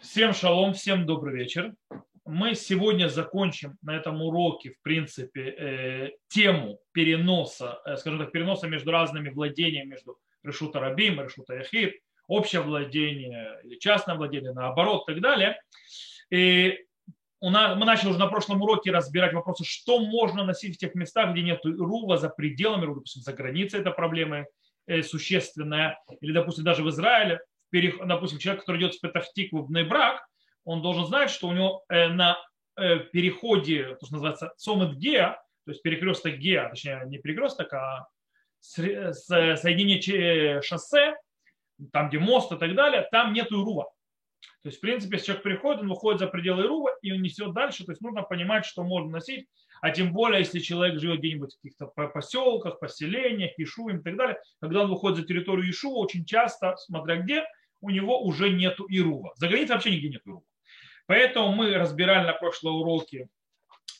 [0.00, 1.74] Всем шалом, всем добрый вечер.
[2.24, 8.68] Мы сегодня закончим на этом уроке, в принципе, э, тему переноса, э, скажем так, переноса
[8.68, 11.98] между разными владениями, между Решута Рабим и Решута Яхид,
[12.28, 15.60] общее владение или частное владение, наоборот, и так далее.
[16.30, 16.78] И
[17.40, 20.94] у нас, мы начали уже на прошлом уроке разбирать вопросы, что можно носить в тех
[20.94, 24.46] местах, где нет рува за пределами, допустим, за границей это проблема
[24.86, 27.40] э, существенная, или, допустим, даже в Израиле,
[27.72, 30.26] допустим, человек, который идет в брак,
[30.64, 32.38] он должен знать, что у него э, на
[32.76, 38.06] э, переходе, то, что называется Сомет Геа, то есть перекресток Геа, точнее не перекресток, а
[38.60, 41.16] соединение шоссе,
[41.92, 43.90] там, где мост и так далее, там нету Ирува.
[44.62, 47.54] То есть, в принципе, если человек приходит, он выходит за пределы Ирува и он несет
[47.54, 49.46] дальше, то есть нужно понимать, что можно носить,
[49.80, 54.38] а тем более, если человек живет где-нибудь в каких-то поселках, поселениях, Ишувим и так далее,
[54.60, 57.44] когда он выходит за территорию Ишува, очень часто, смотря где,
[57.80, 59.32] у него уже нету Ирува.
[59.36, 60.42] За границей вообще нигде нет Ирува.
[61.06, 63.28] Поэтому мы разбирали на прошлом уроке,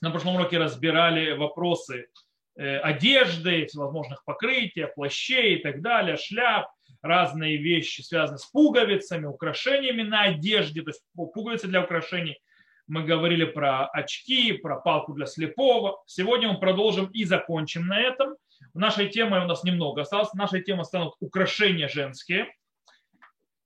[0.01, 2.09] на прошлом уроке разбирали вопросы
[2.57, 6.71] э, одежды, всевозможных покрытия, плащей и так далее, шляп,
[7.03, 12.39] разные вещи, связанные с пуговицами, украшениями на одежде, то есть пуговицы для украшений.
[12.87, 16.03] Мы говорили про очки, про палку для слепого.
[16.07, 18.35] Сегодня мы продолжим и закончим на этом.
[18.73, 20.33] Нашей теме у нас немного осталось.
[20.33, 22.47] Нашей темой станут украшения женские.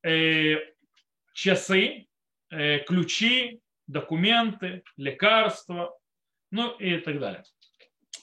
[0.05, 0.57] Э,
[1.33, 2.09] часы,
[2.51, 5.97] э, ключи, документы, лекарства,
[6.51, 7.45] ну и так далее.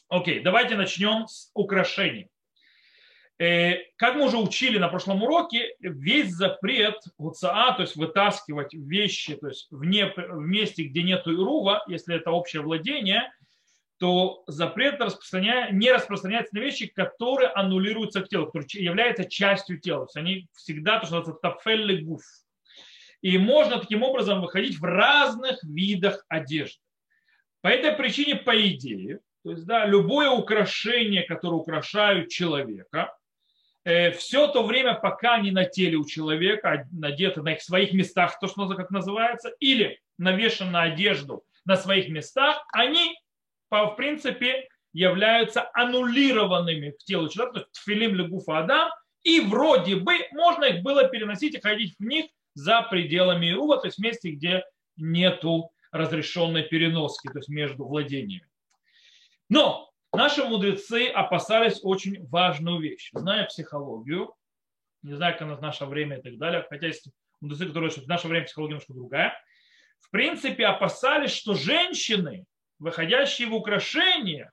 [0.10, 2.28] Окей, давайте начнем с украшений.
[3.38, 9.36] Э, как мы уже учили на прошлом уроке, весь запрет ГУЦА, то есть вытаскивать вещи
[9.38, 13.32] то есть вне, в месте, где нет ирува, если это общее владение,
[14.00, 15.70] то запрет распространя...
[15.72, 20.06] не распространяется на вещи, которые аннулируются к телу, которые являются частью тела.
[20.06, 22.24] То есть они всегда, то, что называется, тафелли гуф.
[23.22, 26.80] И можно таким образом выходить в разных видах одежды.
[27.62, 33.14] По этой причине, по идее, то есть, да, любое украшение, которое украшают человека,
[33.84, 38.40] э, все то время, пока они на теле у человека, надеты на их своих местах,
[38.40, 43.19] то, что как называется, или навешаны на одежду на своих местах, они
[43.70, 48.90] в принципе, являются аннулированными в тело человека, то есть тфилим легуфа адам,
[49.24, 52.26] и вроде бы можно их было переносить и ходить в них
[52.56, 54.64] за пределами Ирува, то есть в месте, где
[54.98, 58.48] нету разрешенной переноски, то есть между владениями.
[59.50, 63.10] Но наши мудрецы опасались очень важную вещь.
[63.14, 64.34] Зная психологию,
[65.02, 67.08] не знаю, как в наше время и так далее, хотя есть
[67.42, 69.34] мудрецы, которые в наше время психология немножко другая,
[70.00, 72.46] в принципе опасались, что женщины
[72.80, 74.52] выходящие в украшениях,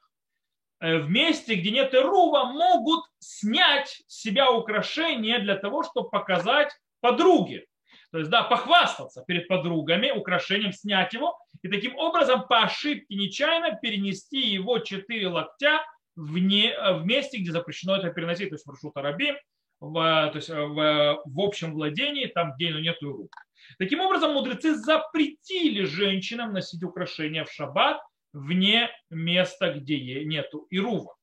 [0.81, 6.73] э, в месте, где нет Ирува, могут снять с себя украшения для того, чтобы показать
[7.01, 7.67] подруге.
[8.13, 13.77] То есть, да, похвастаться перед подругами украшением, снять его, и таким образом по ошибке нечаянно
[13.77, 18.97] перенести его четыре локтя вне, в месте, где запрещено это переносить, то есть в маршрут
[18.97, 19.37] Арабим,
[19.81, 23.31] в, то есть в, в общем владении, там, где нет рук.
[23.79, 28.01] Таким образом, мудрецы запретили женщинам носить украшения в шаббат,
[28.37, 31.15] вне места, где нету Ирува.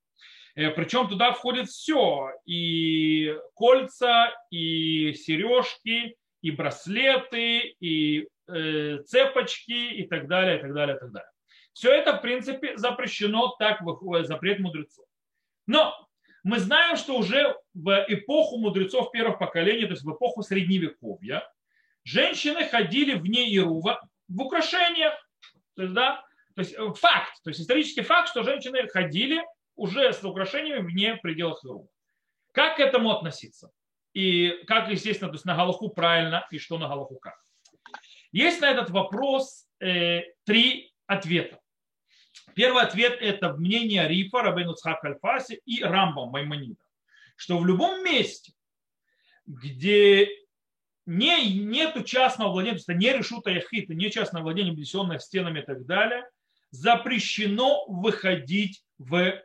[0.55, 10.07] Э, Причем туда входит все, и кольца, и сережки, и браслеты, и э, цепочки, и
[10.07, 11.29] так далее, и так далее, и так далее.
[11.71, 15.05] Все это, в принципе, запрещено, так выходит запрет мудрецов.
[15.67, 16.07] Но
[16.43, 21.47] мы знаем, что уже в эпоху мудрецов первых поколений, то есть в эпоху Средневековья,
[22.03, 25.13] женщины ходили вне Ирува в украшениях.
[25.75, 26.23] То есть, да,
[26.55, 29.43] то есть э, факт, то есть исторический факт, что женщины ходили
[29.75, 31.87] уже с украшениями вне пределов Ирума.
[32.51, 33.71] Как к этому относиться?
[34.13, 37.35] И как, естественно, то есть на Галаху правильно и что на Галаху как?
[38.31, 41.59] Есть на этот вопрос э, три ответа.
[42.55, 46.83] Первый ответ– это мнение Рифа, Рабейну Цхак Альфаси и Рамбам Маймонида,
[47.35, 48.53] что в любом месте,
[49.45, 50.29] где
[51.05, 55.65] не, нету частного владения, то есть не решута яхита, не частное владение, обнесенное стенами и
[55.65, 56.27] так далее,
[56.73, 59.41] запрещено выходить в э,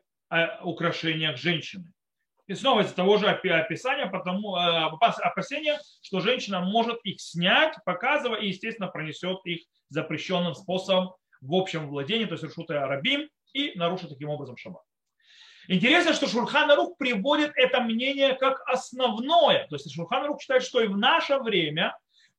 [0.63, 1.93] украшениях женщины.
[2.47, 4.61] И снова из того же описания, потому, э,
[5.23, 9.61] опасения, что женщина может их снять, показывая, и, естественно, пронесет их
[9.91, 14.83] запрещенным способом в общем владении, то есть решута арабим, и нарушит таким образом шаббат.
[15.69, 19.67] Интересно, что Шурхан Рух приводит это мнение как основное.
[19.69, 21.95] То есть Шурхан Рух считает, что и в наше время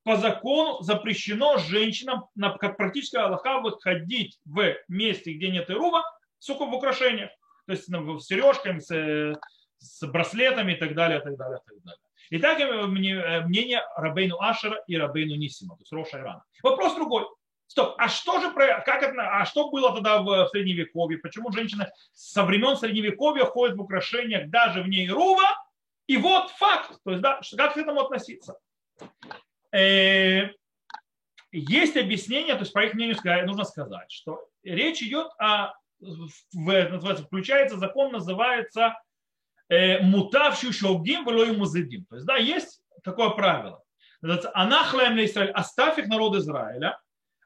[0.09, 2.25] по закону запрещено женщинам,
[2.59, 6.01] как практическая Аллаха, выходить в месте, где нет Ирува,
[6.39, 7.29] сука, в украшениях.
[7.67, 9.39] То есть ну, с сережками, с,
[9.77, 11.99] с браслетами и так далее, и так далее, и так далее.
[12.31, 12.57] И так
[12.87, 16.43] мнение Рабейну Ашера и Рабейну Нисима, то есть Роша Ирана.
[16.63, 17.27] Вопрос другой.
[17.67, 21.19] Стоп, а что же как это, а что было тогда в средневековье?
[21.19, 25.55] Почему женщины со времен средневековья ходят в украшениях даже вне Ирува?
[26.07, 28.57] И вот факт, то есть да, как к этому относиться?
[29.71, 30.49] Э,
[31.51, 37.77] есть объяснение, то есть по их мнению нужно сказать, что речь идет о, называется, включается
[37.77, 38.99] закон, называется
[39.67, 42.05] э, мутавший шогдим было музыдим.
[42.05, 43.81] То есть да, есть такое правило.
[44.53, 46.99] Анахлаем на Израиль, оставь их народ Израиля,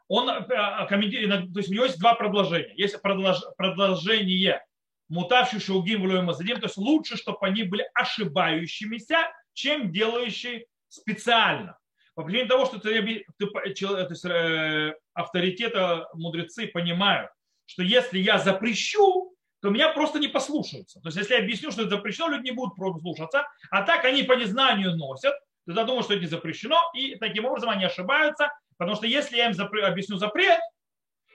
[0.07, 2.73] он э, комментирует, то есть у него есть два продолжения.
[2.75, 4.65] Есть продолжение
[5.07, 11.77] мутавший шелгим в мазадим, то есть лучше, чтобы они были ошибающимися, чем делающие специально.
[12.15, 17.31] По причине того, что ты, ты, то есть, э, авторитета мудрецы понимают,
[17.65, 20.99] что если я запрещу, то меня просто не послушаются.
[20.99, 24.23] То есть если я объясню, что это запрещено, люди не будут слушаться, а так они
[24.23, 25.33] по незнанию носят,
[25.65, 29.47] тогда думают, что это не запрещено, и таким образом они ошибаются, Потому что если я
[29.47, 29.79] им запр...
[29.79, 30.59] объясню запрет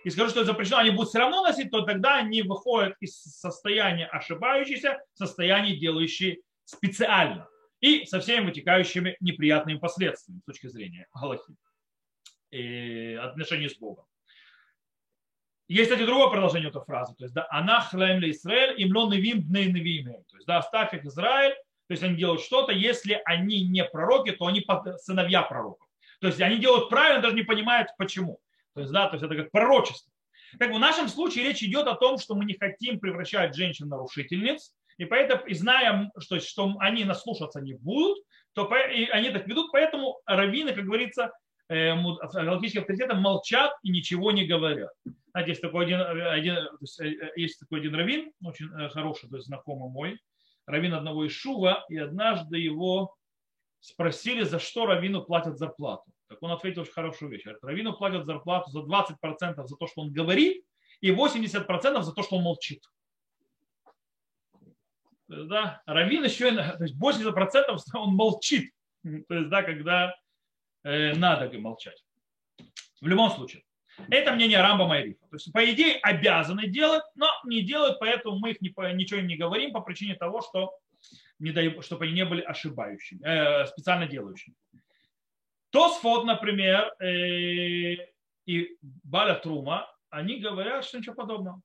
[0.04, 3.20] и скажу, что это запрещено, они будут все равно носить, то тогда они выходят из
[3.22, 7.48] состояния ошибающейся в состояние делающие специально.
[7.80, 11.54] И со всеми вытекающими неприятными последствиями с точки зрения Галахи
[12.50, 14.04] и отношений с Богом.
[15.68, 17.14] Есть, кстати, другое продолжение этой фразы.
[17.14, 20.24] То есть, да, она хлем ли Израиль, им лон невим невим.
[20.24, 21.54] То есть, да, оставь их Израиль,
[21.88, 24.64] то есть они делают что-то, если они не пророки, то они
[24.96, 25.86] сыновья пророков.
[26.20, 28.40] То есть они делают правильно, даже не понимают почему.
[28.74, 30.12] То есть, да, то есть это как пророчество.
[30.58, 33.90] Так в нашем случае речь идет о том, что мы не хотим превращать женщин в
[33.90, 38.18] нарушительниц, и поэтому, и зная, что, что они наслушаться не будут,
[38.52, 41.32] то и они так ведут, поэтому раввины, как говорится,
[41.68, 44.90] э, галактические авторитеты молчат и ничего не говорят.
[45.30, 49.36] Знаете, есть такой один, один, то есть, э, такой один раввин, очень э, хороший, то
[49.36, 50.18] есть знакомый мой,
[50.66, 53.14] раввин одного из Шува, и однажды его
[53.80, 56.04] спросили, за что Равину платят зарплату.
[56.28, 57.44] Так он ответил очень хорошую вещь.
[57.62, 60.64] Равину платят зарплату за 20% за то, что он говорит,
[61.00, 62.82] и 80% за то, что он молчит.
[65.28, 68.72] Да, Равин еще, то есть 80% он молчит.
[69.02, 70.14] То есть, да, когда
[70.84, 72.02] э, надо молчать.
[73.00, 73.62] В любом случае.
[74.10, 75.26] Это мнение Рамба Майрифа.
[75.28, 79.26] То есть, по идее, обязаны делать, но не делают, поэтому мы их не, ничего им
[79.26, 80.72] не говорим по причине того, что
[81.38, 84.54] не дай, чтобы они не были ошибающими, э, специально делающими.
[85.70, 87.96] Тосфот, например, э,
[88.46, 91.60] и Баля Трума, они говорят, что ничего подобного.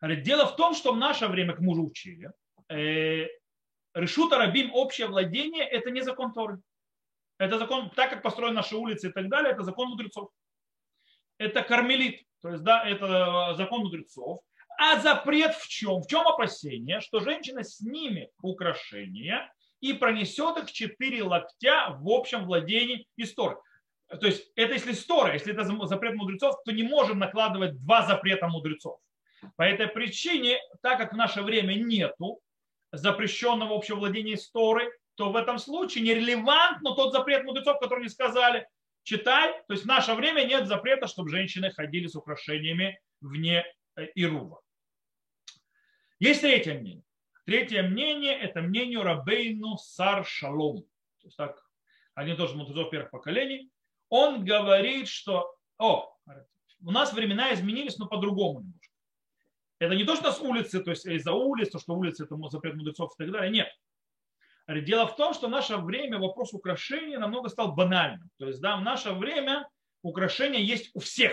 [0.00, 2.30] Дело в том, что в наше время, к мужу учили,
[2.68, 6.60] решута рабим общее владение– это не закон Торы.
[7.38, 10.30] Это закон, так как построены наши улицы и так далее, это закон мудрецов.
[11.38, 14.40] Это кармелит, то есть, да, это закон мудрецов.
[14.78, 16.02] А запрет в чем?
[16.02, 17.00] В чем опасение?
[17.00, 23.58] Что женщина снимет украшения и пронесет их четыре локтя в общем владении истории.
[24.08, 28.48] То есть это если стора, если это запрет мудрецов, то не можем накладывать два запрета
[28.48, 29.00] мудрецов.
[29.56, 32.40] По этой причине, так как в наше время нету
[32.96, 38.68] запрещенного общего владения истории, то в этом случае нерелевантно тот запрет мудрецов, который не сказали,
[39.02, 39.52] читай.
[39.66, 43.64] То есть в наше время нет запрета, чтобы женщины ходили с украшениями вне
[43.96, 44.60] э, Ирува.
[46.18, 47.02] Есть третье мнение.
[47.44, 50.82] Третье мнение– это мнение Рабейну Сар Шалом.
[51.20, 51.62] То есть так,
[52.14, 53.70] один тоже мудрецов первых поколений.
[54.08, 56.12] Он говорит, что о,
[56.84, 58.64] у нас времена изменились, но по-другому.
[59.78, 62.76] Это не то, что с улицы, то есть из-за улиц, то, что улицы это запрет
[62.76, 63.50] мудрецов и так далее.
[63.50, 63.68] Нет.
[64.84, 68.30] Дело в том, что в наше время вопрос украшения намного стал банальным.
[68.38, 69.68] То есть, да, в наше время
[70.02, 71.32] украшения есть у всех.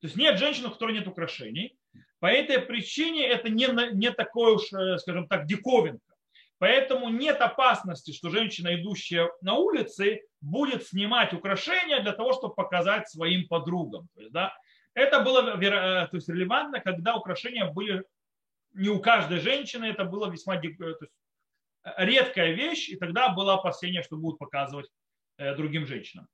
[0.00, 1.76] То есть нет женщин, у которой нет украшений.
[2.20, 6.14] По этой причине это не, не такое уж, э, скажем так, диковинка.
[6.58, 13.08] Поэтому нет опасности, что женщина, идущая на улице, будет снимать украшения для того, чтобы показать
[13.08, 14.08] своим подругам.
[14.14, 14.52] То есть, да,
[14.98, 18.04] это было э, то есть, релевантно, когда украшения были
[18.74, 21.12] не у каждой женщины, это было весьма э, то есть,
[21.96, 24.90] редкая вещь, и тогда было опасение, что будут показывать
[25.56, 26.26] другим женщинам.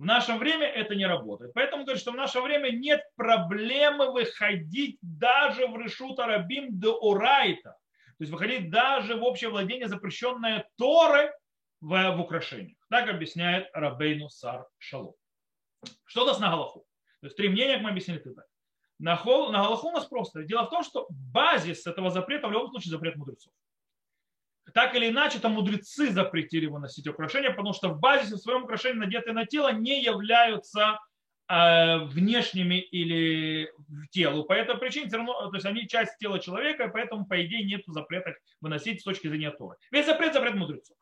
[0.00, 1.52] В наше время это не работает.
[1.52, 7.76] Поэтому говорит, что в наше время нет проблемы выходить даже в решута рабим до урайта.
[8.16, 11.30] То есть выходить даже в общее владение, запрещенное Торы
[11.82, 12.78] в, в украшениях.
[12.88, 15.12] Так объясняет Рабейну Сар Шалом.
[16.04, 16.86] Что даст на Галаху?
[17.20, 18.46] То есть три мнения, как мы объяснили так.
[18.98, 20.44] На, хол, на Галаху у нас просто.
[20.44, 23.52] Дело в том, что базис этого запрета в любом случае запрет мудрецов
[24.72, 28.98] так или иначе, там мудрецы запретили выносить украшения, потому что в базисе в своем украшении,
[28.98, 30.98] надетые на тело, не являются
[31.48, 34.44] э, внешними или в телу.
[34.44, 37.64] По этой причине все равно, то есть они часть тела человека, и поэтому, по идее,
[37.64, 39.76] нет запрета выносить с точки зрения Торы.
[39.90, 40.96] Весь запрет запрет мудрецов.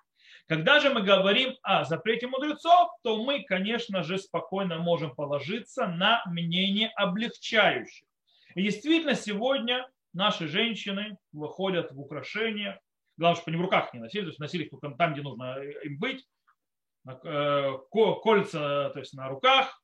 [0.48, 6.22] Когда же мы говорим о запрете мудрецов, то мы, конечно же, спокойно можем положиться на
[6.24, 8.06] мнение облегчающих.
[8.54, 12.78] И действительно, сегодня наши женщины выходят в украшениях,
[13.18, 15.58] главное, чтобы они в руках не носили, то есть носили их только там, где нужно
[15.84, 16.26] им быть,
[17.06, 19.82] э, кольца то есть на руках,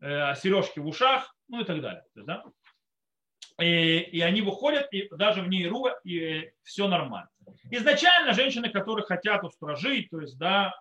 [0.00, 2.02] э, сережки в ушах, ну и так далее.
[2.16, 2.42] Да?
[3.60, 7.30] и, и они выходят, и даже в ней рува, и все нормально.
[7.70, 10.74] Изначально женщины, которые хотят устражить, то есть, да,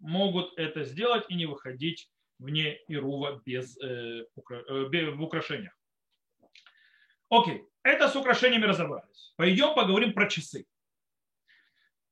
[0.00, 2.08] могут это сделать и не выходить
[2.38, 5.76] вне Ирува без, э, э, в украшениях.
[7.28, 9.32] Окей, это с украшениями разобрались.
[9.36, 10.66] Пойдем поговорим про часы.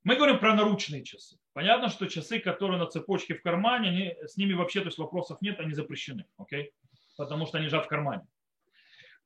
[0.03, 1.39] Мы говорим про наручные часы.
[1.53, 5.41] Понятно, что часы, которые на цепочке в кармане, они, с ними вообще то есть вопросов
[5.41, 6.27] нет, они запрещены.
[6.37, 6.73] Окей?
[7.17, 8.27] Потому что они лежат в кармане.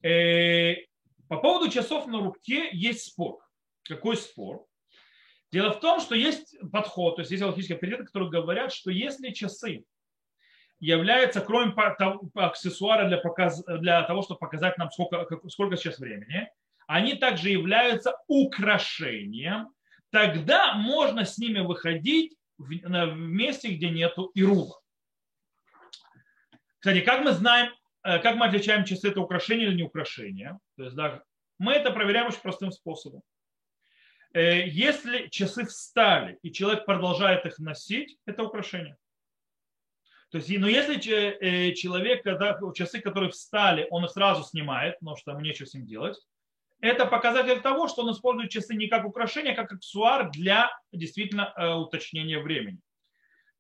[0.03, 0.77] Э,
[1.29, 3.39] по поводу часов на руке есть спор.
[3.83, 4.68] Какой спор?
[5.51, 9.31] Дело в том, что есть подход, то есть есть логические авторитеты, которые говорят, что если
[9.31, 9.85] часы
[10.79, 11.73] являются, кроме
[12.35, 16.49] аксессуара для, показ, для того, чтобы показать нам, сколько, сколько сейчас времени,
[16.87, 19.71] они также являются украшением,
[20.11, 24.81] тогда можно с ними выходить в, в месте, где нету ирула.
[26.79, 27.73] Кстати, как мы знаем,
[28.05, 30.59] э, как мы отличаем часы, это украшение или не украшение?
[30.77, 31.23] То есть, да,
[31.59, 33.23] мы это проверяем очень простым способом.
[34.35, 38.97] Э, если часы встали, и человек продолжает их носить, это украшение.
[40.31, 45.17] То есть, но если э, человек, когда часы, которые встали, он их сразу снимает, потому
[45.17, 46.19] что ему нечего с ним делать,
[46.81, 51.53] это показатель того, что он использует часы не как украшение, а как аксессуар для действительно
[51.57, 52.81] э, уточнения времени.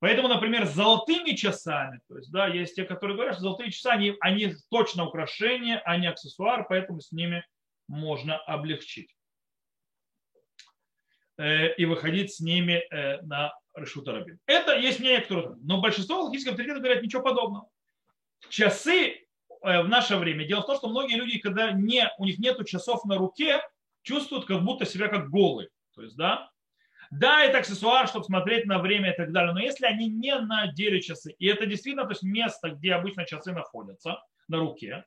[0.01, 3.87] Поэтому, например, с золотыми часами, то есть, да, есть те, которые говорят, что золотые часы,
[3.87, 7.45] они, они точно украшение, а не аксессуар, поэтому с ними
[7.89, 9.18] можно облегчить.
[11.39, 14.41] Э, и выходить с ними э, на Решута Рабин.
[14.47, 15.55] Это есть мнение, которое...
[15.63, 17.69] Но большинство логических авторитетов говорят ничего подобного.
[18.49, 19.07] Часы
[19.63, 20.45] э, в наше время.
[20.45, 23.61] Дело в том, что многие люди, когда не, у них нет часов на руке,
[24.03, 25.69] чувствуют как будто себя как голые.
[25.95, 26.51] То есть, да,
[27.13, 29.53] да, это аксессуар, чтобы смотреть на время и так далее.
[29.53, 33.53] Но если они не надели часы, и это действительно то есть место, где обычно часы
[33.53, 35.05] находятся на руке,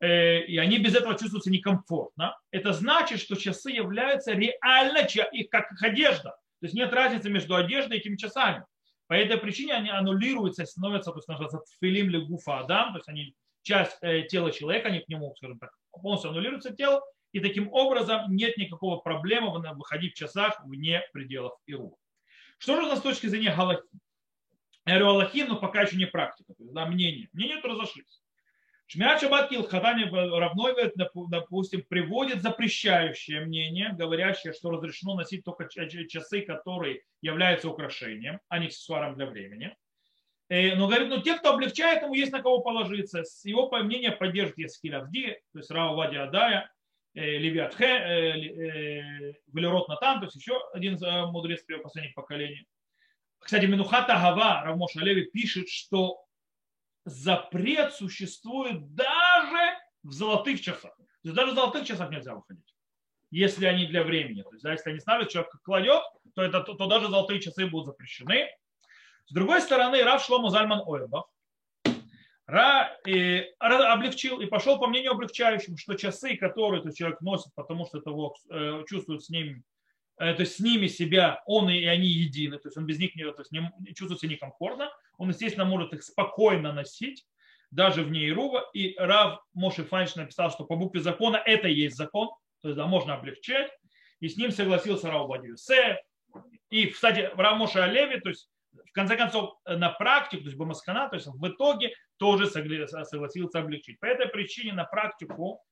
[0.00, 6.30] и они без этого чувствуются некомфортно, это значит, что часы являются реально их как одежда.
[6.60, 8.64] То есть нет разницы между одеждой и этими часами.
[9.06, 13.08] По этой причине они аннулируются, становятся, то есть называется филим ли гуфа адам, то есть
[13.08, 17.02] они часть э, тела человека, они к нему, скажем так, полностью аннулируется тело,
[17.32, 21.96] и таким образом нет никакого проблемы выходить в часах вне пределов Иру.
[22.58, 23.82] Что же с точки зрения Галахи?
[24.84, 27.28] Я говорю Галахи, но пока еще не практика, то есть, да, мнение.
[27.32, 28.20] Мнения разошлись.
[28.90, 30.74] Шмиат Шаббат Килхатани равной,
[31.28, 38.68] допустим, приводит запрещающее мнение, говорящее, что разрешено носить только часы, которые являются украшением, а не
[38.68, 39.76] аксессуаром для времени.
[40.48, 43.24] Э, но говорит, ну те, кто облегчает, ему есть на кого положиться.
[43.24, 46.72] С его мнения поддержит Ескиль Авди, то есть Рау Вади Адая,
[47.12, 50.98] э, Левиатхе, э, Велерот Натан, то есть еще один
[51.30, 52.66] мудрец последних поколений.
[53.38, 56.24] Кстати, Минухата Гава, Равмош Алеви пишет, что
[57.08, 60.96] запрет существует даже в золотых часах.
[60.96, 62.74] То есть даже в золотых часах нельзя выходить,
[63.30, 64.42] если они для времени.
[64.42, 66.02] То есть да, если они ставят, человек кладет,
[66.34, 68.48] то, это, то, то даже золотые часы будут запрещены.
[69.26, 71.26] С другой стороны, Рав Шлома Зальман Ойрбах
[72.46, 77.84] Ра, и, облегчил и пошел по мнению облегчающим, что часы, которые этот человек носит, потому
[77.84, 79.77] что это его, э, чувствует с ним Э,
[80.18, 83.24] то есть с ними себя, он и они едины, то есть он без них не,
[83.24, 87.24] то есть не, чувствует себя некомфортно, он, естественно, может их спокойно носить,
[87.70, 88.68] даже вне Ирува.
[88.72, 92.28] И Рав Моши Фанч написал, что по букве закона это и есть закон,
[92.62, 93.70] то есть да, можно облегчать.
[94.20, 95.98] И с ним согласился Рав Бадиюсеф.
[96.70, 101.08] И, кстати, Рав Моше Алеви, то есть в конце концов, на практику, то есть Бамаскана,
[101.08, 103.98] то есть в итоге тоже согласился облегчить.
[104.00, 105.62] По этой причине на практику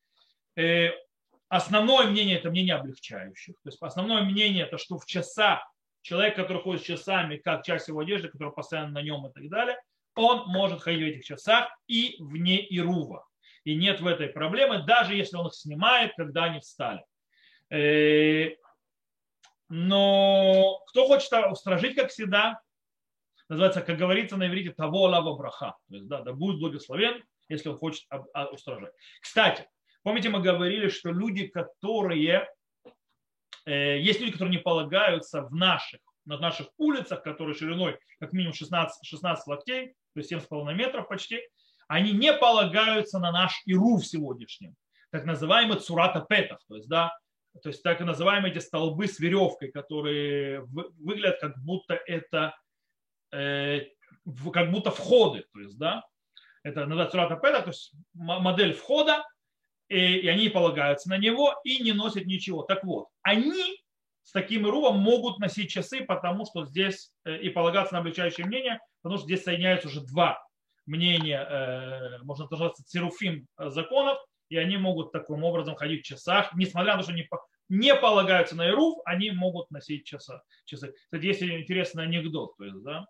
[0.56, 0.90] э,
[1.48, 3.54] основное мнение это мнение облегчающих.
[3.62, 5.60] То есть основное мнение это, что в часах
[6.02, 9.48] человек, который ходит с часами, как часть его одежды, который постоянно на нем и так
[9.48, 9.76] далее,
[10.14, 13.26] он может ходить в этих часах и вне Ирува.
[13.64, 17.04] И нет в этой проблемы, даже если он их снимает, когда они встали.
[17.70, 18.54] Э,
[19.68, 22.60] но кто хочет устражить, как всегда,
[23.48, 25.76] называется, как говорится на иврите, того лава браха.
[25.88, 28.04] То есть, да, да будет благословен, если он хочет
[28.52, 28.92] устражать.
[29.20, 29.68] Кстати,
[30.06, 32.48] Помните, мы говорили, что люди, которые,
[33.64, 38.54] э, есть люди, которые не полагаются в наших, на наших улицах, которые шириной как минимум
[38.54, 41.40] 16, 16 локтей, то есть 7,5 метров почти,
[41.88, 44.76] они не полагаются на наш Ирув сегодняшнем,
[45.10, 47.12] так называемый цурата петов, то есть, да,
[47.60, 52.56] то есть так называемые эти столбы с веревкой, которые выглядят как будто это
[53.32, 53.86] э,
[54.52, 56.04] как будто входы, то есть, да,
[56.62, 59.24] это называется Сурата Педа, то есть модель входа,
[59.88, 62.62] и, и они полагаются на него и не носят ничего.
[62.62, 63.62] Так вот, они
[64.22, 68.80] с таким ирувом могут носить часы, потому что здесь э, и полагаться на обличающее мнение,
[69.02, 70.42] потому что здесь соединяются уже два
[70.86, 76.92] мнения, э, можно называться цируфим законов, и они могут таким образом ходить в часах, несмотря
[76.92, 77.28] на то, что они
[77.68, 80.94] не полагаются на ирув, они могут носить часа, часы.
[81.04, 83.06] Кстати, есть интересный анекдот, то есть, да,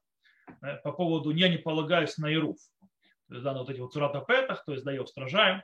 [0.63, 2.57] э, по поводу «я не полагаюсь на ирув».
[3.29, 5.63] То есть, да, вот эти вот суратапетах, то есть, да, я устражаю.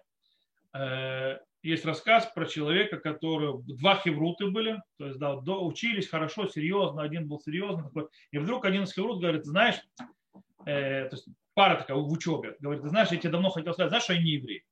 [0.75, 7.02] Э, есть рассказ про человека, который два хевруты были, то есть да, учились хорошо, серьезно,
[7.02, 9.76] один был серьезный такой, и вдруг один из хеврут говорит, знаешь,
[10.67, 14.05] э, то есть пара такая в учебе, говорит, знаешь, я тебе давно хотел сказать, знаешь,
[14.05, 14.64] что я не еврей.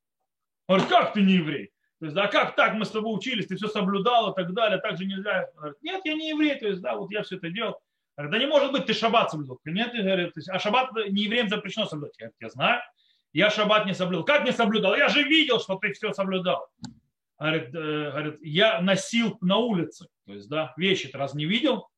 [0.66, 1.70] Он говорит, как ты не еврей?
[2.00, 4.80] То есть, да, как так, мы с тобой учились, ты все соблюдал и так далее,
[4.80, 5.48] так же нельзя.
[5.54, 7.78] Он говорит, нет, я не еврей, то есть, да, вот я все это делал.
[8.16, 9.60] Говорит, да не может быть, ты шаббат соблюдал.
[9.64, 12.18] Нет, говорит, а шаббат не евреям запрещено соблюдать.
[12.18, 12.80] Я, я знаю
[13.32, 14.24] я шаббат не соблюдал.
[14.24, 14.96] Как не соблюдал?
[14.96, 16.68] Я же видел, что ты все соблюдал.
[17.38, 20.08] Говорит, э, говорит я носил на улице.
[20.26, 21.88] То есть, да, вещи ты раз не видел?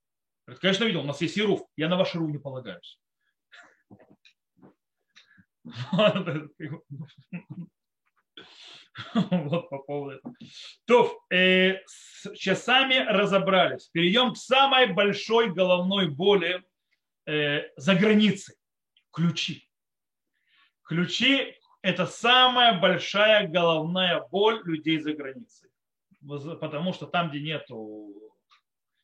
[0.46, 1.62] Говорит, конечно, видел, у нас есть Ируф.
[1.76, 2.98] Я на ваш Ируф не полагаюсь.
[9.22, 10.34] Вот по поводу этого.
[10.84, 13.88] То, э, с часами разобрались.
[13.88, 16.62] Перейдем к самой большой головной боли
[17.26, 18.56] э, за границей.
[19.10, 19.66] Ключи.
[20.84, 25.70] Ключи– это самая большая головная боль людей за границей.
[26.26, 28.32] Потому что там, где нету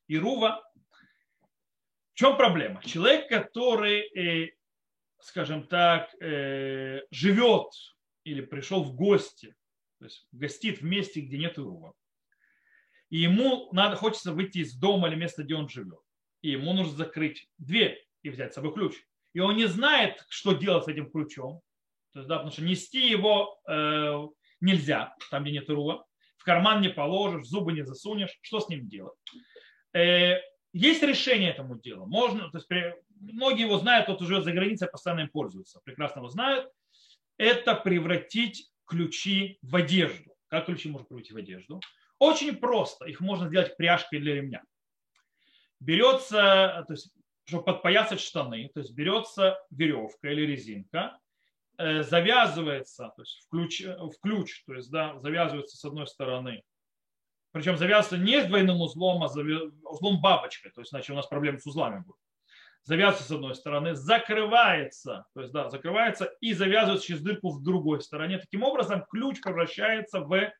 [0.06, 0.62] Ирува,
[2.12, 2.82] в чем проблема?
[2.82, 4.56] Человек, который, э,
[5.20, 7.72] скажем так, э, живет
[8.24, 9.54] или пришел в гости,
[9.98, 11.94] то есть гостит в месте, где нет Ирува,
[13.10, 16.00] и ему надо, хочется выйти из дома или места, где он живет,
[16.42, 18.94] и ему нужно закрыть дверь и взять с собой ключ.
[19.32, 21.62] И он не знает, что делать с этим ключом,
[22.12, 24.26] то есть, да, потому что нести его э,
[24.60, 26.04] нельзя, там, где нет рула.
[26.36, 28.36] В карман не положишь, в зубы не засунешь.
[28.40, 29.16] Что с ним делать?
[29.92, 30.38] Э,
[30.72, 32.06] есть решение этому делу.
[32.06, 36.20] Можно, то есть, при, многие его знают, тот уже за границей постоянно им пользуется, прекрасно
[36.20, 36.70] его знают.
[37.36, 40.32] Это превратить ключи в одежду.
[40.48, 41.80] Как ключи можно превратить в одежду?
[42.18, 43.06] Очень просто.
[43.06, 44.62] Их можно сделать пряжкой для ремня.
[45.80, 47.12] Берется, то есть,
[47.44, 51.18] чтобы подпоясать штаны, то есть берется веревка или резинка,
[51.78, 56.62] завязывается, то есть в ключ, э, в ключ то есть, да, завязывается с одной стороны.
[57.52, 60.70] Причем завязывается не с двойным узлом, а узлом бабочкой.
[60.72, 62.20] То есть, иначе у нас проблемы с узлами будут.
[62.82, 68.00] Завязывается с одной стороны, закрывается, то есть, да, закрывается и завязывается через дырку в другой
[68.00, 68.38] стороне.
[68.38, 70.52] Таким образом, ключ превращается в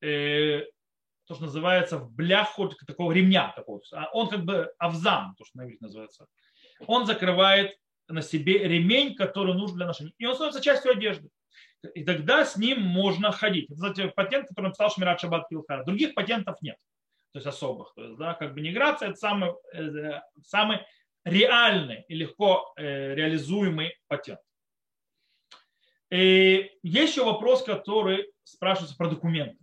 [0.00, 0.64] э,
[1.26, 3.52] то, что называется в бляху такого ремня.
[3.56, 3.80] Такого.
[3.92, 6.26] А он как бы авзам, то, что на называется.
[6.86, 7.76] Он закрывает
[8.08, 10.12] на себе ремень, который нужен для ношения.
[10.18, 11.28] И он становится частью одежды.
[11.94, 13.66] И тогда с ним можно ходить.
[13.70, 15.84] Это, кстати, патент, который написал Шмират Шаббат Килхар.
[15.84, 16.76] Других патентов нет.
[17.32, 17.92] То есть особых.
[17.94, 20.80] То есть, да, как бы миграция это самый, э, самый
[21.24, 24.40] реальный и легко э, реализуемый патент.
[26.10, 29.56] И есть еще вопрос, который спрашивается про документы.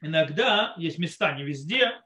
[0.00, 2.00] Иногда есть места, не везде,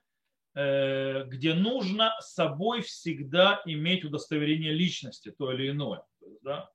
[0.54, 6.04] где нужно с собой всегда иметь удостоверение личности, то или иное.
[6.42, 6.68] да?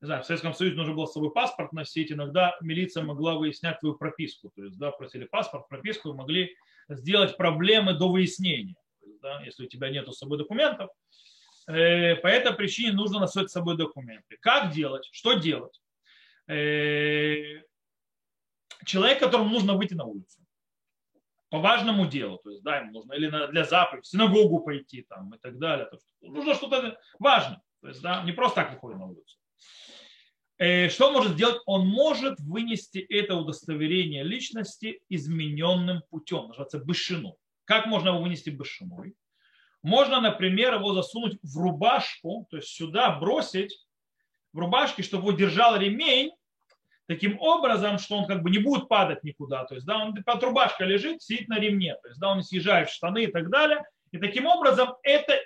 [0.00, 3.80] Не знаю, в Советском Союзе нужно было с собой паспорт носить, иногда милиция могла выяснять
[3.80, 4.50] твою прописку.
[4.54, 6.54] То есть, да, просили паспорт, прописку, и могли
[6.88, 8.76] сделать проблемы до выяснения.
[9.04, 10.90] Есть, да, если у тебя нет с собой документов,
[11.66, 14.36] э, по этой причине нужно носить с собой документы.
[14.40, 15.08] Как делать?
[15.10, 15.80] Что делать?
[16.46, 17.60] Э,
[18.84, 20.40] человек, которому нужно выйти на улицу
[21.50, 25.34] по важному делу, то есть, да, ему нужно или для заповеди, в синагогу пойти там
[25.34, 25.86] и так далее.
[25.86, 27.62] То, что, нужно что-то важное.
[27.80, 29.38] То есть, да, не просто так выходит на улицу.
[30.58, 31.60] Э, что он может сделать?
[31.66, 37.36] Он может вынести это удостоверение личности измененным путем, называется бышину.
[37.64, 39.14] Как можно его вынести бышиной?
[39.82, 43.86] Можно, например, его засунуть в рубашку, то есть сюда бросить
[44.52, 46.32] в рубашке, чтобы его держал ремень,
[47.08, 49.64] таким образом, что он как бы не будет падать никуда.
[49.64, 51.96] То есть, да, он под рубашкой лежит, сидит на ремне.
[52.02, 53.82] То есть, да, он съезжает в штаны и так далее.
[54.12, 55.40] И таким образом это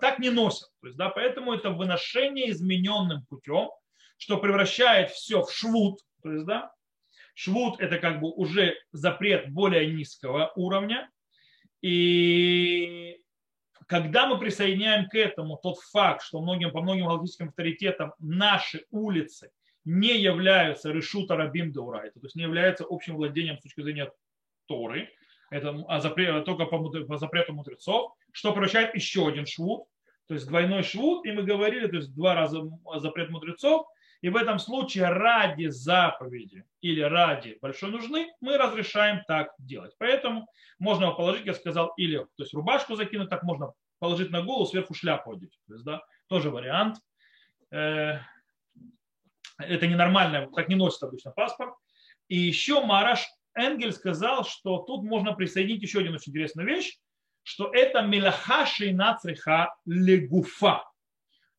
[0.00, 0.68] так не носят.
[0.80, 3.70] То есть, да, поэтому это выношение измененным путем,
[4.18, 6.00] что превращает все в швуд.
[6.22, 6.72] То есть, да,
[7.34, 11.08] швуд это как бы уже запрет более низкого уровня.
[11.80, 13.18] И
[13.86, 19.52] когда мы присоединяем к этому тот факт, что многим, по многим галактическим авторитетам наши улицы
[19.84, 24.12] не являются решута рабим деурайта, то есть не являются общим владением с точки зрения
[24.66, 25.10] Торы,
[25.50, 29.84] это а запрет, только по, по запрету мудрецов, что превращает еще один швуд,
[30.26, 32.62] то есть двойной швуд, и мы говорили, то есть два раза
[32.96, 33.86] запрет мудрецов,
[34.20, 39.94] и в этом случае ради заповеди или ради большой нужны мы разрешаем так делать.
[39.98, 44.66] Поэтому можно положить, я сказал, или то есть рубашку закинуть, так можно положить на голову,
[44.66, 45.58] сверху шляпу одеть.
[45.66, 46.96] То есть, да, тоже вариант.
[49.58, 51.74] Это ненормально, так не носит обычно паспорт.
[52.28, 56.96] И еще Мараш Энгель сказал, что тут можно присоединить еще один очень интересную вещь,
[57.42, 59.18] что это мелаха шейна
[59.86, 60.84] легуфа.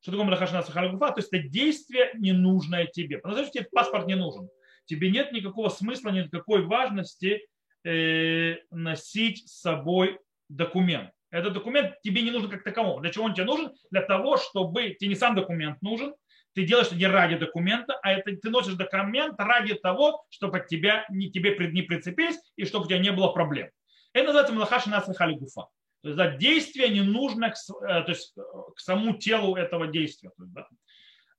[0.02, 1.12] Что такое мелаха шейна легуфа?
[1.12, 3.18] То есть это действие ненужное тебе.
[3.18, 4.50] Потому что тебе паспорт не нужен.
[4.86, 7.46] Тебе нет никакого смысла, никакой важности
[7.84, 11.12] э, носить с собой документ.
[11.32, 13.02] Этот документ тебе не нужен как таковому.
[13.02, 13.72] Для чего он тебе нужен?
[13.92, 16.16] Для того, чтобы тебе не сам документ нужен,
[16.60, 20.68] ты делаешь это не ради документа, а это ты носишь документ ради того, чтобы от
[20.68, 23.70] тебя не, тебе не прицепились и чтобы у тебя не было проблем.
[24.12, 25.70] Это называется млахаши насрахали гуфа.
[26.02, 28.36] То есть да, действие не нужно к, э, то есть,
[28.76, 30.32] к самому телу этого действия.
[30.36, 30.68] То есть, да.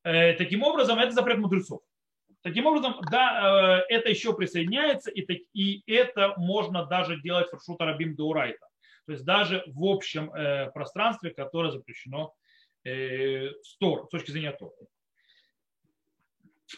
[0.04, 1.82] э, таким образом, это запрет мудрецов.
[2.40, 5.20] Таким образом, да, э, это еще присоединяется, и,
[5.52, 8.66] и это можно даже делать в Рашута Рабим Даурайта.
[9.04, 12.32] То есть даже в общем э, пространстве, которое запрещено
[12.84, 14.72] э, с, Тор, с точки зрения Тора.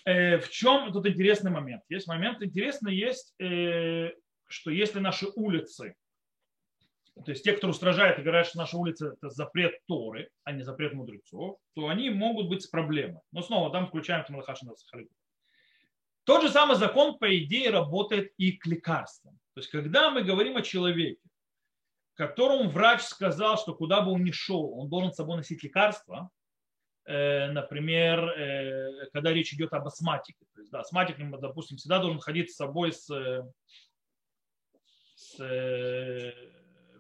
[0.05, 1.83] Э, в чем тут интересный момент?
[1.89, 4.11] Есть момент интересный, есть, э,
[4.49, 5.95] что если наши улицы,
[7.25, 10.63] то есть те, кто устражает и говорят, что наши улицы это запрет Торы, а не
[10.63, 13.21] запрет мудрецов, то они могут быть с проблемой.
[13.33, 15.15] Но снова там включаем Тамалахашина Сахариту.
[16.25, 19.35] Тот же самый закон, по идее, работает и к лекарствам.
[19.55, 21.21] То есть, когда мы говорим о человеке,
[22.15, 26.31] которому врач сказал, что куда бы он ни шел, он должен с собой носить лекарства,
[27.05, 30.45] например, э, когда речь идет об астматике.
[30.55, 33.09] То есть, да, астматик, допустим, всегда должен ходить с собой с,
[35.17, 36.33] с э,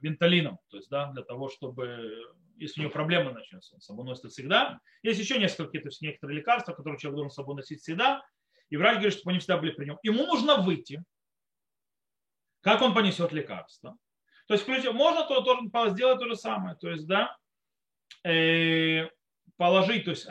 [0.00, 4.04] венталином, то есть, да, для того, чтобы, если у него проблемы начнутся, он с собой
[4.04, 4.80] носит всегда.
[5.02, 8.24] Есть еще несколько какие-то некоторые лекарства, которые человек должен с собой носить всегда,
[8.70, 9.98] и врач говорит, чтобы они всегда были при нем.
[10.02, 11.02] Ему нужно выйти.
[12.60, 13.96] Как он понесет лекарство?
[14.48, 16.74] То есть, можно то, то, сделать то же самое.
[16.76, 17.36] То есть, да,
[19.56, 20.26] положить, то есть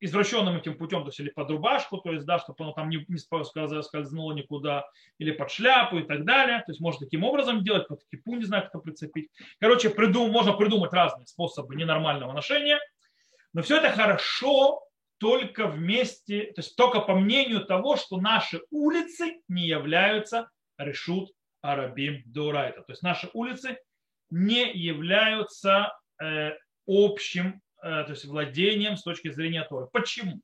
[0.00, 3.04] извращенным этим путем, то есть или под рубашку, то есть, да, чтобы оно там не,
[3.08, 4.86] не скользнуло никуда,
[5.18, 6.58] или под шляпу и так далее.
[6.60, 9.30] То есть можно таким образом делать, под кипу, не знаю, как это прицепить.
[9.60, 12.78] Короче, придум, можно придумать разные способы ненормального ношения,
[13.52, 14.82] но все это хорошо
[15.18, 22.22] только вместе, то есть только по мнению того, что наши улицы не являются решут арабим
[22.26, 22.82] дурайта.
[22.82, 23.78] То есть наши улицы
[24.30, 26.52] не являются э,
[26.86, 29.86] общим Э, то есть владением с точки зрения Торы.
[29.92, 30.40] Почему?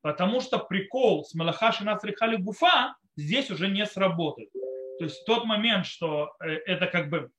[0.00, 4.50] Потому что прикол с Малахаши Нацрихали Гуфа здесь уже не сработает.
[4.98, 7.30] То есть тот момент, что э, это как бы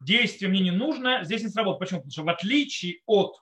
[0.00, 1.78] действие мне не нужно, здесь не сработает.
[1.78, 2.00] Почему?
[2.00, 3.40] Потому что в отличие от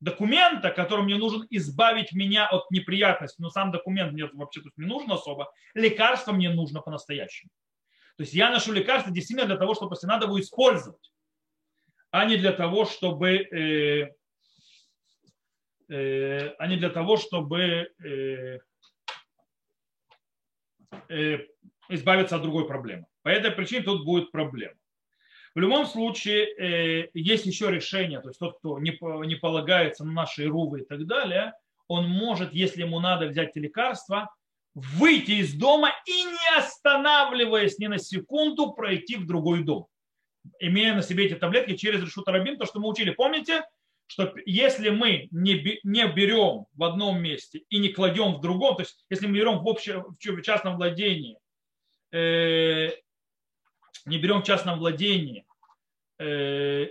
[0.00, 4.86] документа, которым мне нужен избавить меня от неприятностей, но сам документ мне вообще тут не
[4.86, 7.50] нужен особо, лекарство мне нужно по-настоящему.
[8.16, 11.12] То есть я ношу лекарство действительно для того, чтобы если надо его использовать,
[12.10, 14.21] а не для того, чтобы э, Э,
[15.92, 18.58] а не для того, чтобы э,
[21.08, 21.38] э,
[21.88, 23.06] избавиться от другой проблемы.
[23.22, 24.74] По этой причине тут будет проблема.
[25.54, 30.80] В любом случае, есть еще решение, то есть тот, кто не, полагается на наши рувы
[30.80, 31.52] и так далее,
[31.88, 34.34] он может, если ему надо взять лекарства,
[34.74, 39.88] выйти из дома и не останавливаясь ни на секунду пройти в другой дом,
[40.58, 43.10] имея на себе эти таблетки через решута рабин, то, что мы учили.
[43.10, 43.62] Помните,
[44.12, 48.82] что если мы не, не берем в одном месте и не кладем в другом, то
[48.82, 51.38] есть если мы берем в, общем, в частном владении,
[52.12, 52.90] э,
[54.04, 55.46] не берем в частном владении,
[56.18, 56.88] э,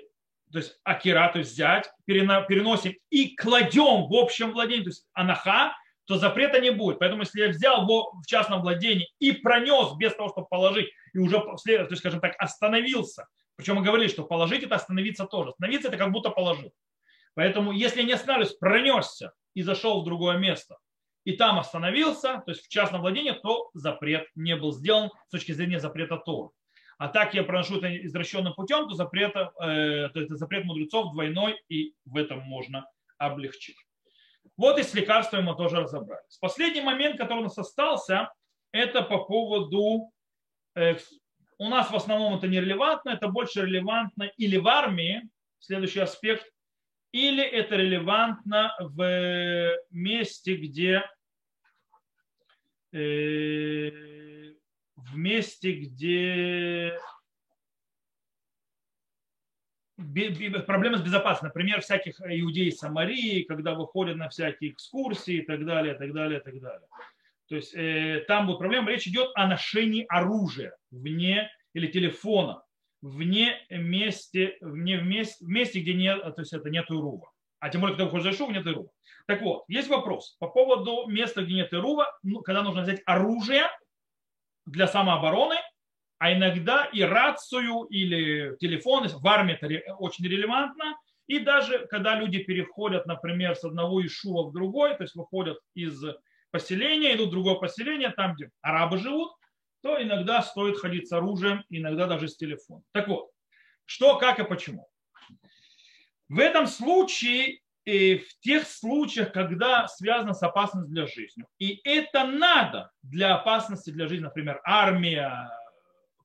[0.51, 5.75] то есть акира, то есть взять, переносим и кладем в общем владении, то есть анаха,
[6.05, 6.97] то запрета не будет.
[6.97, 11.39] Поэтому если я взял в частном владении и пронес без того, чтобы положить, и уже,
[11.39, 15.51] то есть, скажем так, остановился, причем мы говорили, что положить это остановиться тоже.
[15.51, 16.73] Остановиться это как будто положил.
[17.33, 20.77] Поэтому, если не останавливаюсь, пронесся и зашел в другое место,
[21.23, 25.51] и там остановился, то есть в частном владении, то запрет не был сделан с точки
[25.51, 26.49] зрения запрета Тора.
[26.97, 31.59] А так я проношу это извращенным путем, то, запрета, э, то это запрет мудрецов двойной,
[31.67, 32.85] и в этом можно
[33.17, 33.77] облегчить.
[34.57, 36.37] Вот и с лекарствами мы тоже разобрались.
[36.39, 38.31] Последний момент, который у нас остался,
[38.71, 40.11] это по поводу,
[40.75, 40.97] э,
[41.57, 45.23] у нас в основном это нерелевантно, это больше релевантно или в армии,
[45.59, 46.45] следующий аспект,
[47.11, 51.03] или это релевантно в месте, где
[52.93, 54.53] э,
[54.95, 56.97] в месте, где
[60.65, 61.47] проблемы с безопасностью.
[61.47, 66.39] Например, всяких иудеев Самарии, когда выходят на всякие экскурсии и так далее, и так далее,
[66.39, 66.87] и так далее.
[67.47, 68.91] То есть э, там будут проблемы.
[68.91, 72.63] Речь идет о ношении оружия вне или телефона
[73.01, 77.31] вне месте, вне в месте, в месте, где нет, то есть это нет Ирува.
[77.59, 78.89] А тем более, когда выходишь за Ишув, нет Ирува.
[79.27, 83.63] Так вот, есть вопрос по поводу места, где нет Ирува, ну, когда нужно взять оружие
[84.65, 85.55] для самообороны,
[86.17, 90.95] а иногда и рацию или телефон в армии это очень релевантно.
[91.27, 96.03] И даже когда люди переходят, например, с одного Ишува в другой, то есть выходят из
[96.51, 99.31] поселения, идут в другое поселение, там, где арабы живут,
[99.81, 102.83] то иногда стоит ходить с оружием, иногда даже с телефоном.
[102.91, 103.31] Так вот,
[103.85, 104.87] что, как и почему.
[106.29, 112.25] В этом случае, и в тех случаях, когда связано с опасностью для жизни, и это
[112.25, 115.49] надо для опасности для жизни, например, армия,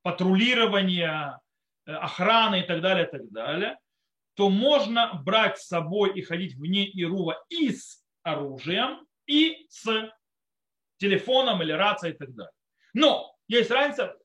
[0.02, 1.40] патрулирование,
[1.86, 3.78] э, охрана и так далее, и так далее,
[4.34, 10.10] то можно брать с собой и ходить вне Ирува и с оружием, и с
[10.98, 12.52] телефоном или рацией и так далее.
[12.92, 14.16] Но есть разница.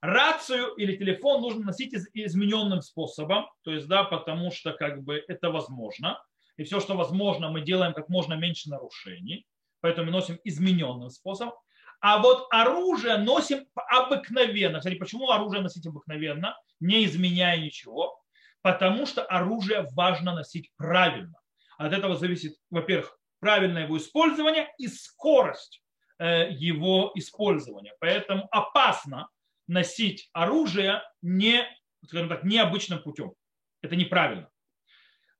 [0.00, 5.50] Рацию или телефон нужно носить измененным способом, то есть, да, потому что как бы это
[5.50, 6.22] возможно.
[6.56, 9.46] И все, что возможно, мы делаем как можно меньше нарушений.
[9.80, 11.54] Поэтому носим измененным способом.
[12.00, 14.78] А вот оружие носим обыкновенно.
[14.78, 18.18] Кстати, почему оружие носить обыкновенно, не изменяя ничего?
[18.62, 21.38] Потому что оружие важно носить правильно.
[21.78, 25.82] От этого зависит, во-первых, правильное его использование и скорость
[26.20, 27.94] его использования.
[27.98, 29.28] Поэтому опасно
[29.66, 31.64] носить оружие не,
[32.06, 33.32] скажем так, необычным путем.
[33.82, 34.50] Это неправильно.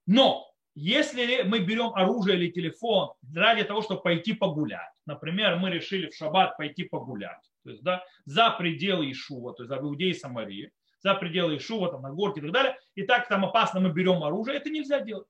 [0.07, 6.09] Но если мы берем оружие или телефон ради того, чтобы пойти погулять, например, мы решили
[6.09, 10.15] в шаббат пойти погулять, то есть да, за пределы Ишува, то есть за Иудеи и
[10.15, 13.93] Самарии, за пределы Ишува, там, на горке и так далее, и так там опасно мы
[13.93, 15.27] берем оружие, это нельзя делать.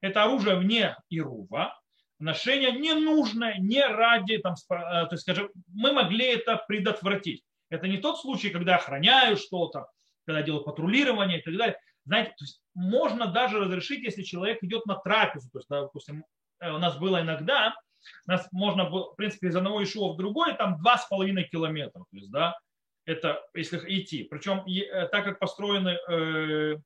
[0.00, 1.79] Это оружие вне Ирува,
[2.20, 7.42] ношение ненужное, не ради, там, э, то есть, скажем, мы могли это предотвратить.
[7.70, 9.86] Это не тот случай, когда охраняю что-то,
[10.26, 11.76] когда делаю патрулирование и так далее.
[12.04, 15.48] Знаете, то есть можно даже разрешить, если человек идет на трапезу.
[15.50, 16.24] То есть, допустим,
[16.60, 17.74] э, у нас было иногда,
[18.26, 21.44] у нас можно было, в принципе, из одного Ишуа в другой, там два с половиной
[21.44, 22.00] километра.
[22.10, 22.58] То есть, да,
[23.04, 24.24] это если идти.
[24.24, 26.76] Причем, э, так как построены э,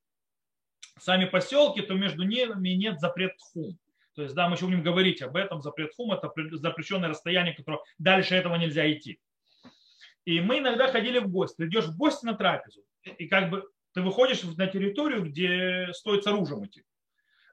[0.98, 3.78] сами поселки, то между ними нет запрет хум.
[4.14, 5.62] То есть, да, мы еще будем говорить об этом.
[5.62, 9.20] Запрет хум– это запрещенное расстояние, которое дальше этого нельзя идти.
[10.24, 11.56] И мы иногда ходили в гости.
[11.56, 16.24] Ты идешь в гости на трапезу, и как бы ты выходишь на территорию, где стоит
[16.24, 16.84] с оружием идти.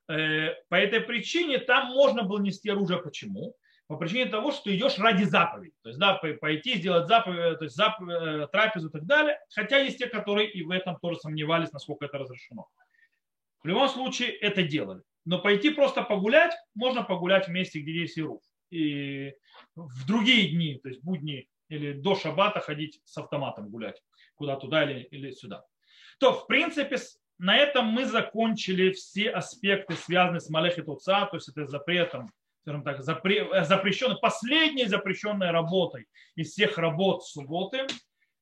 [0.07, 3.01] Э, по этой причине там можно было нести оружие.
[3.01, 3.55] Почему?
[3.87, 5.73] По причине того, что ты идешь ради заповеди.
[5.83, 9.37] То есть, да, пойти сделать заповедь, то есть заповедь, э, трапезу и так далее.
[9.53, 12.67] Хотя есть те, которые и в этом тоже сомневались, насколько это разрешено.
[13.63, 15.01] В любом случае это делали.
[15.25, 18.41] Но пойти просто погулять, можно погулять в месте, где есть Ируф.
[18.71, 19.33] И
[19.75, 24.01] в другие дни, то есть будни или до шабата ходить с автоматом гулять,
[24.35, 25.63] куда туда или, или сюда.
[26.19, 26.97] То, в принципе,
[27.37, 32.31] на этом мы закончили все аспекты, связанные с Малехи Туца, то есть это запретом,
[32.61, 37.87] скажем так, запре, запрещенной, последней запрещенной работой из всех работ субботы,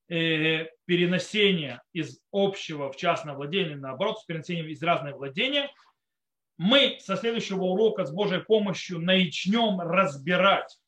[0.08, 5.70] э, переносение из общего в частное владение, наоборот, с перенесением из разных владения–
[6.60, 10.78] мы со следующего урока с Божьей помощью начнем разбирать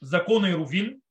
[0.00, 1.02] законы Рувин,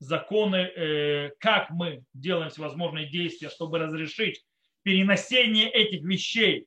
[0.00, 4.44] законы, э, как мы делаем всевозможные действия, чтобы разрешить
[4.82, 6.66] переносение этих вещей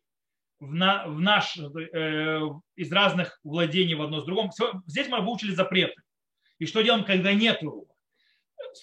[0.62, 2.40] в, на, в наш, э,
[2.78, 4.50] из разных владений в одно с другим.
[4.86, 6.02] Здесь мы выучили запреты.
[6.60, 7.94] И что делаем, когда нет урока.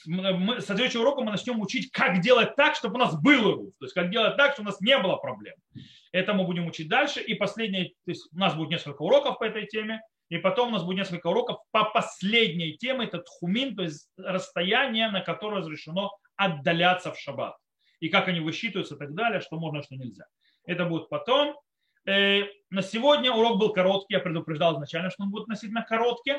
[0.06, 3.74] Мы, с следующего урока мы начнем учить, как делать так, чтобы у нас был урув.
[3.78, 5.54] То есть, как делать так, чтобы у нас не было проблем.
[6.12, 7.20] Это мы будем учить дальше.
[7.20, 10.00] И последнее, то есть у нас будет несколько уроков по этой теме.
[10.28, 15.10] И потом у нас будет несколько уроков по последней теме, это тхумин, то есть расстояние,
[15.10, 17.56] на которое разрешено отдаляться в шаббат.
[18.00, 20.24] И как они высчитываются и так далее, что можно, что нельзя.
[20.66, 21.56] Это будет потом.
[22.06, 26.34] Э, на сегодня урок был короткий, я предупреждал изначально, что он будет относительно короткий,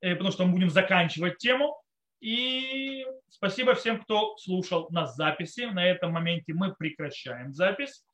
[0.00, 1.76] э, потому что мы будем заканчивать тему.
[2.22, 5.62] И спасибо всем, кто слушал нас записи.
[5.62, 8.04] На этом моменте мы прекращаем запись.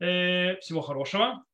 [0.00, 1.44] Э, всего хорошего.